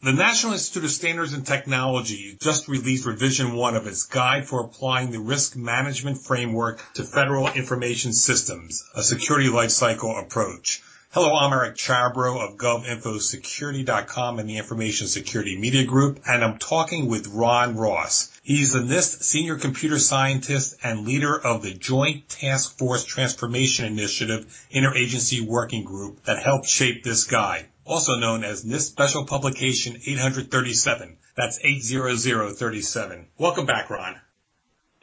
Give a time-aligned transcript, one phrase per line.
[0.00, 4.60] The National Institute of Standards and Technology just released revision one of its guide for
[4.60, 10.84] applying the risk management framework to federal information systems, a security lifecycle approach.
[11.10, 17.08] Hello, I'm Eric Chabrow of GovInfoSecurity.com and the Information Security Media Group, and I'm talking
[17.08, 18.30] with Ron Ross.
[18.44, 24.46] He's the NIST Senior Computer Scientist and leader of the Joint Task Force Transformation Initiative
[24.72, 31.16] Interagency Working Group that helped shape this guide also known as NIST Special Publication 837.
[31.36, 33.26] That's 80037.
[33.38, 34.16] Welcome back, Ron.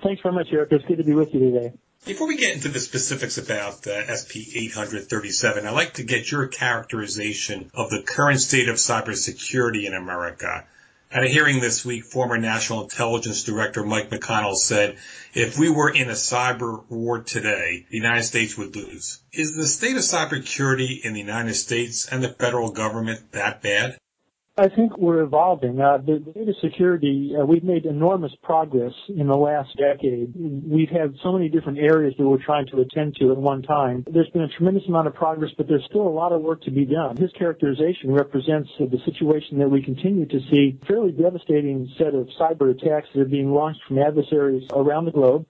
[0.03, 0.71] Thanks very much, Eric.
[0.71, 1.73] It's good to be with you today.
[2.05, 6.47] Before we get into the specifics about uh, SP 837, I'd like to get your
[6.47, 10.65] characterization of the current state of cybersecurity in America.
[11.11, 14.97] At a hearing this week, former National Intelligence Director Mike McConnell said,
[15.33, 19.19] if we were in a cyber war today, the United States would lose.
[19.31, 23.97] Is the state of cybersecurity in the United States and the federal government that bad?
[24.57, 25.81] I think we're evolving.
[25.81, 30.31] Uh, the, data security, uh, we've made enormous progress in the last decade.
[30.33, 34.05] We've had so many different areas that we're trying to attend to at one time.
[34.09, 36.71] There's been a tremendous amount of progress, but there's still a lot of work to
[36.71, 37.17] be done.
[37.17, 42.71] His characterization represents the situation that we continue to see fairly devastating set of cyber
[42.71, 45.45] attacks that are being launched from adversaries around the globe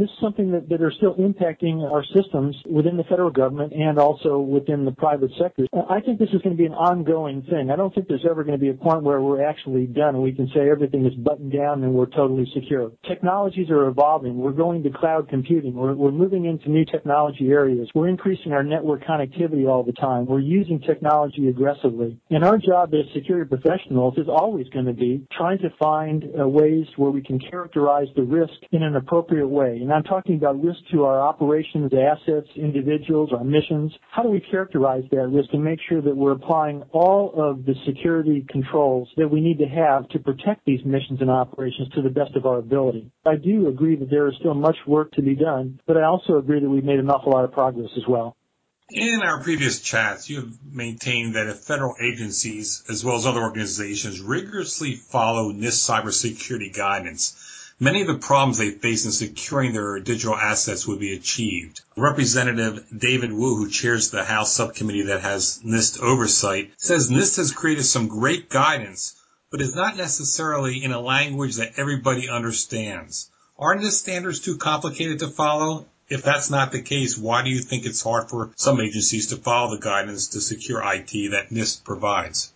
[0.00, 4.38] this is something that, are still impacting our systems within the federal government and also
[4.38, 5.66] within the private sector.
[5.88, 7.70] I think this is going to be an ongoing thing.
[7.70, 10.22] I don't think there's ever going to be a point where we're actually done and
[10.22, 12.92] we can say everything is buttoned down and we're totally secure.
[13.08, 14.36] Technologies are evolving.
[14.36, 15.74] We're going to cloud computing.
[15.74, 17.88] We're, we're moving into new technology areas.
[17.94, 20.26] We're increasing our network connectivity all the time.
[20.26, 22.18] We're using technology aggressively.
[22.30, 26.46] And our job as security professionals is always going to be trying to find uh,
[26.46, 29.53] ways where we can characterize the risk in an appropriate way.
[29.62, 33.92] And I'm talking about risk to our operations, assets, individuals, our missions.
[34.10, 37.74] How do we characterize that risk and make sure that we're applying all of the
[37.86, 42.10] security controls that we need to have to protect these missions and operations to the
[42.10, 43.10] best of our ability?
[43.24, 46.38] I do agree that there is still much work to be done, but I also
[46.38, 48.36] agree that we've made an awful lot of progress as well.
[48.90, 53.40] In our previous chats, you have maintained that if federal agencies, as well as other
[53.40, 57.34] organizations, rigorously follow NIST cybersecurity guidance,
[57.80, 61.80] Many of the problems they face in securing their digital assets would be achieved.
[61.96, 67.50] Representative David Wu, who chairs the House subcommittee that has NIST oversight, says NIST has
[67.50, 69.16] created some great guidance,
[69.50, 73.28] but is not necessarily in a language that everybody understands.
[73.58, 75.86] Are NIST standards too complicated to follow?
[76.08, 79.36] If that's not the case, why do you think it's hard for some agencies to
[79.36, 82.52] follow the guidance to secure IT that NIST provides?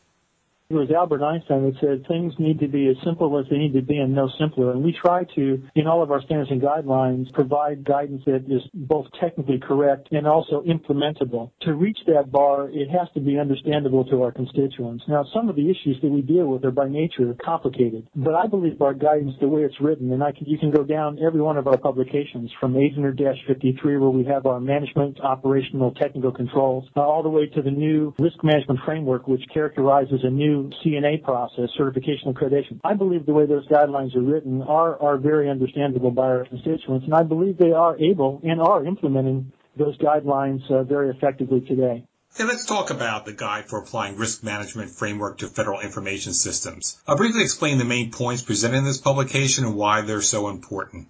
[0.70, 3.72] It was Albert Einstein that said things need to be as simple as they need
[3.72, 4.72] to be and no simpler.
[4.72, 8.60] And we try to, in all of our standards and guidelines, provide guidance that is
[8.74, 11.52] both technically correct and also implementable.
[11.62, 15.04] To reach that bar, it has to be understandable to our constituents.
[15.08, 18.46] Now, some of the issues that we deal with are by nature complicated, but I
[18.46, 21.40] believe our guidance, the way it's written, and I can, you can go down every
[21.40, 27.00] one of our publications from 800-53 where we have our management, operational, technical controls, uh,
[27.00, 31.68] all the way to the new risk management framework, which characterizes a new C&A process,
[31.76, 32.80] certification accreditation.
[32.84, 37.04] I believe the way those guidelines are written are, are very understandable by our constituents,
[37.04, 42.04] and I believe they are able and are implementing those guidelines uh, very effectively today.
[42.34, 47.00] Okay, let's talk about the guide for applying risk management framework to federal information systems.
[47.06, 51.08] I'll briefly explain the main points presented in this publication and why they're so important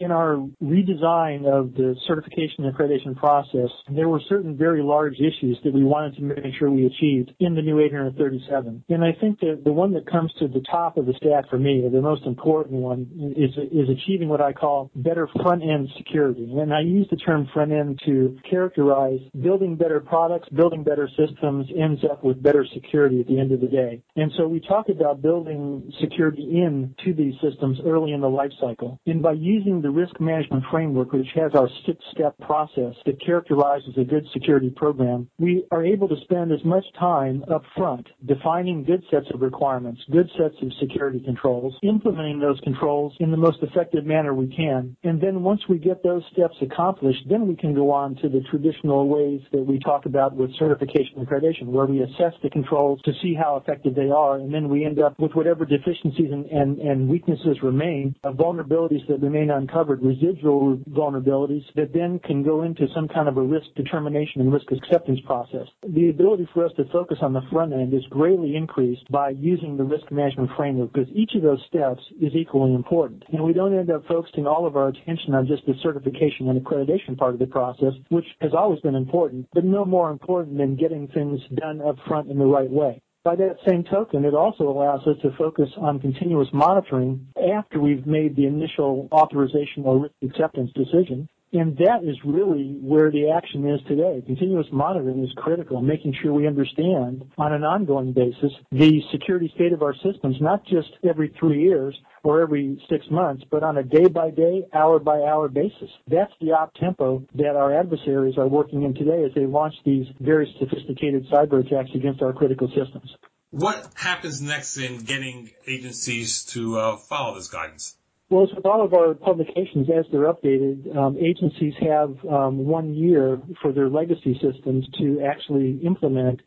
[0.00, 5.58] in our redesign of the certification and accreditation process, there were certain very large issues
[5.64, 8.84] that we wanted to make sure we achieved in the new 837.
[8.88, 11.58] And I think that the one that comes to the top of the stack for
[11.58, 16.52] me, the most important one, is, is achieving what I call better front-end security.
[16.58, 22.02] And I use the term front-end to characterize building better products, building better systems ends
[22.10, 24.02] up with better security at the end of the day.
[24.16, 29.00] And so we talk about building security into these systems early in the life cycle.
[29.06, 33.94] And by using the the risk management framework, which has our six-step process that characterizes
[33.96, 38.84] a good security program, we are able to spend as much time up front defining
[38.84, 43.62] good sets of requirements, good sets of security controls, implementing those controls in the most
[43.62, 44.94] effective manner we can.
[45.04, 48.42] And then once we get those steps accomplished, then we can go on to the
[48.50, 53.00] traditional ways that we talk about with certification and accreditation, where we assess the controls
[53.06, 56.44] to see how effective they are, and then we end up with whatever deficiencies and,
[56.44, 62.42] and, and weaknesses remain, uh, vulnerabilities that remain uncovered uncovered residual vulnerabilities that then can
[62.42, 65.66] go into some kind of a risk determination and risk acceptance process.
[65.86, 69.76] The ability for us to focus on the front end is greatly increased by using
[69.76, 73.24] the risk management framework because each of those steps is equally important.
[73.32, 76.60] And we don't end up focusing all of our attention on just the certification and
[76.64, 80.76] accreditation part of the process, which has always been important, but no more important than
[80.76, 83.02] getting things done up front in the right way.
[83.28, 88.06] By that same token, it also allows us to focus on continuous monitoring after we've
[88.06, 93.80] made the initial authorization or risk acceptance decision that is really where the action is
[93.86, 94.22] today.
[94.26, 99.72] Continuous monitoring is critical, making sure we understand on an ongoing basis the security state
[99.72, 103.82] of our systems, not just every three years or every six months, but on a
[103.82, 105.90] day by day, hour by hour basis.
[106.06, 110.06] That's the op tempo that our adversaries are working in today as they launch these
[110.20, 113.16] very sophisticated cyber attacks against our critical systems.
[113.50, 117.96] What happens next in getting agencies to uh, follow this guidance?
[118.30, 122.94] Well, as with all of our publications, as they're updated, um, agencies have um, one
[122.94, 126.40] year for their legacy systems to actually implement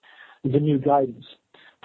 [0.44, 1.26] the new guidance.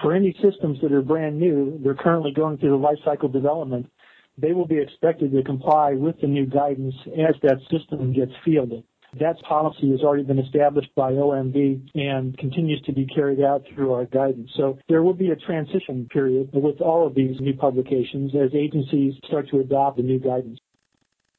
[0.01, 3.89] For any systems that are brand new, they're currently going through the life cycle development,
[4.37, 6.93] they will be expected to comply with the new guidance
[7.27, 8.83] as that system gets fielded.
[9.19, 13.93] That policy has already been established by OMB and continues to be carried out through
[13.93, 14.51] our guidance.
[14.55, 19.15] So there will be a transition period with all of these new publications as agencies
[19.25, 20.59] start to adopt the new guidance.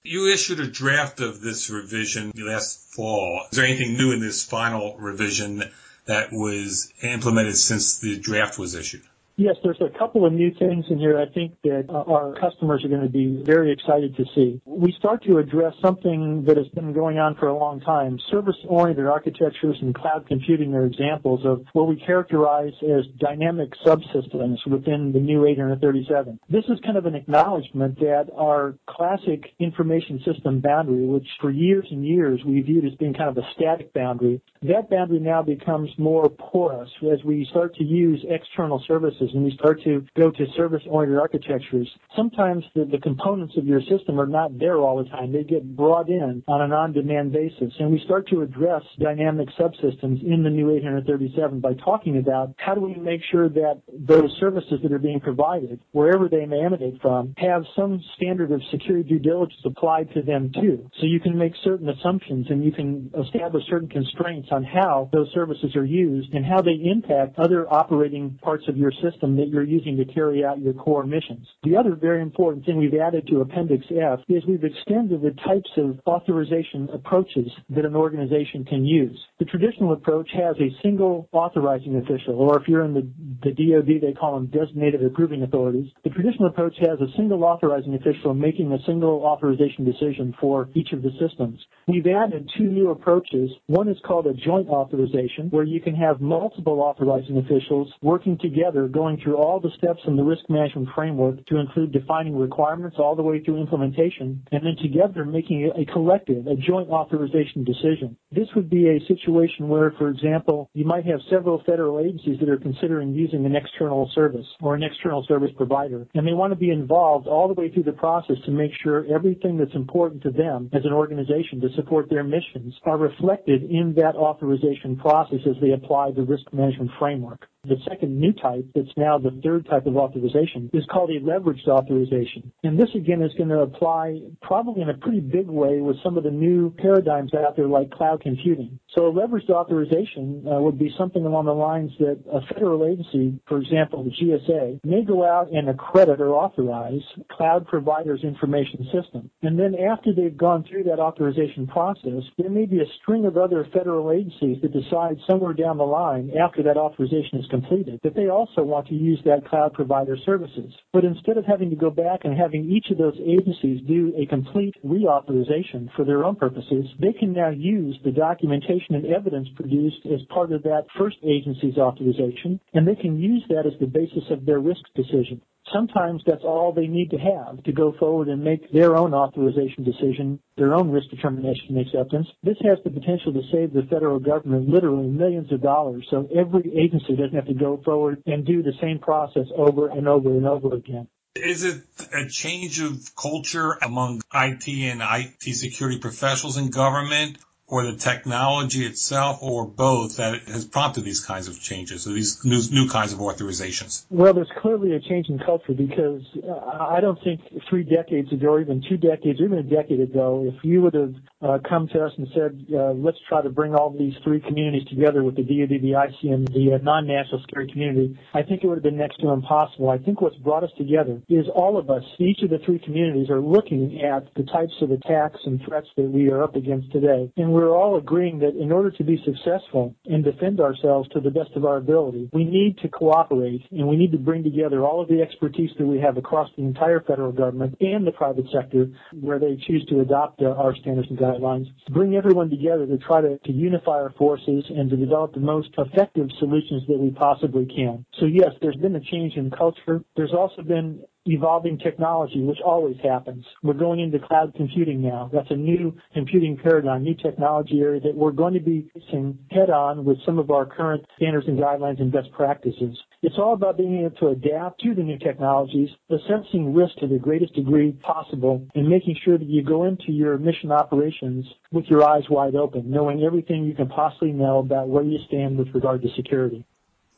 [0.04, 3.42] You issued a draft of this revision last fall.
[3.50, 5.62] Is there anything new in this final revision
[6.06, 9.02] that was implemented since the draft was issued?
[9.40, 12.84] Yes, there's a couple of new things in here I think that uh, our customers
[12.84, 14.60] are going to be very excited to see.
[14.66, 18.18] We start to address something that has been going on for a long time.
[18.32, 25.12] Service-oriented architectures and cloud computing are examples of what we characterize as dynamic subsystems within
[25.12, 26.40] the new 837.
[26.50, 31.86] This is kind of an acknowledgement that our classic information system boundary, which for years
[31.92, 35.90] and years we viewed as being kind of a static boundary, that boundary now becomes
[35.96, 40.46] more porous as we start to use external services and we start to go to
[40.56, 45.32] service-oriented architectures, sometimes the, the components of your system are not there all the time.
[45.32, 47.72] They get brought in on an on-demand basis.
[47.78, 52.74] And we start to address dynamic subsystems in the new 837 by talking about how
[52.74, 57.00] do we make sure that those services that are being provided, wherever they may emanate
[57.00, 60.90] from, have some standard of security due diligence applied to them too.
[61.00, 65.30] So you can make certain assumptions and you can establish certain constraints on how those
[65.34, 69.48] services are used and how they impact other operating parts of your system system that
[69.48, 71.46] you're using to carry out your core missions.
[71.64, 75.70] The other very important thing we've added to Appendix F is we've extended the types
[75.76, 79.18] of authorization approaches that an organization can use.
[79.38, 83.08] The traditional approach has a single authorizing official, or if you're in the,
[83.42, 85.90] the DoD, they call them designated approving authorities.
[86.04, 90.92] The traditional approach has a single authorizing official making a single authorization decision for each
[90.92, 91.60] of the systems.
[91.86, 93.50] We've added two new approaches.
[93.66, 98.88] One is called a joint authorization, where you can have multiple authorizing officials working together
[98.88, 102.96] going going through all the steps in the risk management framework to include defining requirements
[102.98, 108.16] all the way through implementation, and then together making a collective, a joint authorization decision.
[108.30, 112.50] This would be a situation where, for example, you might have several federal agencies that
[112.50, 116.58] are considering using an external service or an external service provider, and they want to
[116.58, 120.30] be involved all the way through the process to make sure everything that's important to
[120.30, 125.56] them as an organization to support their missions are reflected in that authorization process as
[125.62, 127.48] they apply the risk management framework.
[127.64, 131.68] The second new type that's now the third type of authorization is called a leveraged
[131.68, 132.52] authorization.
[132.62, 136.18] And this again is going to apply probably in a pretty big way with some
[136.18, 138.78] of the new paradigms out there like cloud computing.
[138.98, 143.38] So a leveraged authorization uh, would be something along the lines that a federal agency,
[143.46, 149.30] for example, the GSA, may go out and accredit or authorize cloud providers' information system.
[149.42, 153.36] And then after they've gone through that authorization process, there may be a string of
[153.36, 158.16] other federal agencies that decide somewhere down the line after that authorization is completed that
[158.16, 160.74] they also want to use that cloud provider services.
[160.92, 164.26] But instead of having to go back and having each of those agencies do a
[164.26, 170.06] complete reauthorization for their own purposes, they can now use the documentation and evidence produced
[170.06, 174.24] as part of that first agency's authorization, and they can use that as the basis
[174.30, 175.40] of their risk decision.
[175.72, 179.84] Sometimes that's all they need to have to go forward and make their own authorization
[179.84, 182.26] decision, their own risk determination and acceptance.
[182.42, 186.72] This has the potential to save the federal government literally millions of dollars so every
[186.76, 190.46] agency doesn't have to go forward and do the same process over and over and
[190.46, 191.08] over again.
[191.36, 197.38] Is it a change of culture among IT and IT security professionals in government,
[197.68, 202.44] or the technology itself or both that has prompted these kinds of changes or these
[202.44, 204.04] new, new kinds of authorizations?
[204.10, 208.48] Well, there's clearly a change in culture because uh, I don't think three decades ago
[208.48, 212.04] or even two decades even a decade ago, if you would have uh, come to
[212.04, 215.42] us and said, uh, let's try to bring all these three communities together with the
[215.42, 219.18] DoD, the ICM, the uh, non-national security community, I think it would have been next
[219.18, 219.90] to impossible.
[219.90, 223.30] I think what's brought us together is all of us, each of the three communities
[223.30, 227.30] are looking at the types of attacks and threats that we are up against today.
[227.36, 231.30] And we're all agreeing that in order to be successful and defend ourselves to the
[231.30, 235.00] best of our ability, we need to cooperate and we need to bring together all
[235.00, 238.86] of the expertise that we have across the entire federal government and the private sector
[239.20, 243.20] where they choose to adopt uh, our standards and guidelines, bring everyone together to try
[243.20, 247.66] to, to unify our forces and to develop the most effective solutions that we possibly
[247.66, 248.04] can.
[248.20, 250.04] So yes, there's been a change in culture.
[250.16, 253.44] There's also been evolving technology, which always happens.
[253.62, 255.30] We're going into cloud computing now.
[255.32, 259.70] That's a new computing paradigm, new technology area that we're going to be facing head
[259.70, 262.98] on with some of our current standards and guidelines and best practices.
[263.22, 267.18] It's all about being able to adapt to the new technologies, assessing risk to the
[267.18, 272.08] greatest degree possible, and making sure that you go into your mission operations with your
[272.08, 276.02] eyes wide open, knowing everything you can possibly know about where you stand with regard
[276.02, 276.64] to security.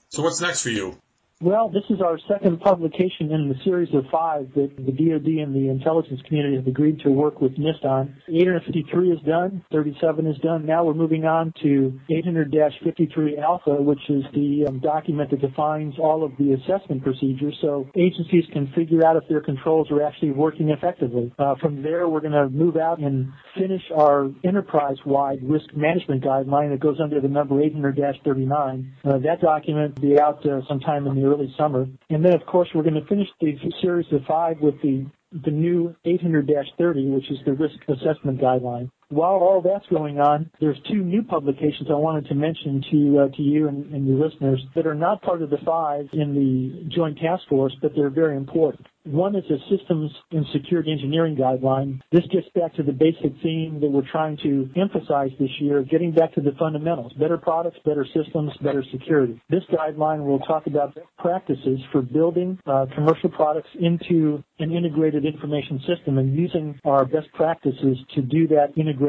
[0.09, 0.99] So what's next for you?
[1.43, 5.55] Well, this is our second publication in the series of five that the DoD and
[5.55, 8.15] the intelligence community have agreed to work with NIST on.
[8.29, 10.67] 853 is done, 37 is done.
[10.67, 16.25] Now we're moving on to 800-53 Alpha, which is the um, document that defines all
[16.25, 20.69] of the assessment procedures so agencies can figure out if their controls are actually working
[20.69, 21.33] effectively.
[21.39, 26.71] Uh, from there, we're going to move out and finish our enterprise-wide risk management guideline
[26.71, 28.91] that goes under the number 800-39.
[29.05, 31.87] Uh, that document will be out uh, sometime in the early summer.
[32.11, 35.07] And then, of course, we're going to finish the series of five with the
[35.45, 38.91] the new 800-30, which is the risk assessment guideline.
[39.11, 43.37] While all that's going on, there's two new publications I wanted to mention to uh,
[43.37, 47.19] to you and, your listeners that are not part of the five in the Joint
[47.19, 48.87] Task Force, but they're very important.
[49.05, 52.01] One is a systems and security engineering guideline.
[52.13, 56.13] This gets back to the basic theme that we're trying to emphasize this year, getting
[56.13, 59.41] back to the fundamentals, better products, better systems, better security.
[59.49, 65.25] This guideline will talk about best practices for building uh, commercial products into an integrated
[65.25, 69.00] information system and using our best practices to do that integration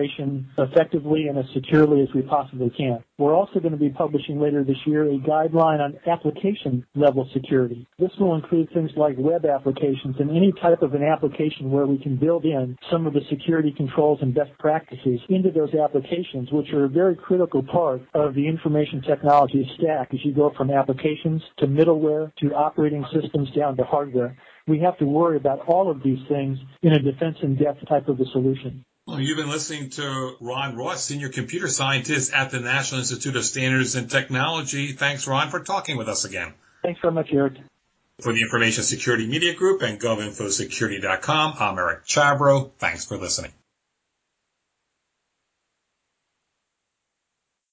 [0.58, 3.04] effectively and as securely as we possibly can.
[3.18, 7.88] We're also going to be publishing later this year a guideline on application level security.
[8.00, 11.86] This will include things like web applications applications and any type of an application where
[11.86, 16.50] we can build in some of the security controls and best practices into those applications,
[16.52, 20.72] which are a very critical part of the information technology stack as you go from
[20.72, 24.38] applications to middleware to operating systems down to hardware.
[24.68, 28.08] We have to worry about all of these things in a defense in depth type
[28.08, 28.86] of a solution.
[29.08, 33.44] Well, you've been listening to Ron Ross, Senior Computer Scientist at the National Institute of
[33.44, 34.92] Standards and Technology.
[34.92, 36.54] Thanks, Ron, for talking with us again.
[36.84, 37.56] Thanks very much, Eric.
[38.22, 42.72] For the Information Security Media Group and GovInfoSecurity.com, I'm Eric Chabrow.
[42.78, 43.52] Thanks for listening.